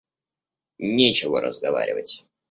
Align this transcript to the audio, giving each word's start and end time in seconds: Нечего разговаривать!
Нечего 0.79 1.41
разговаривать! 1.41 2.25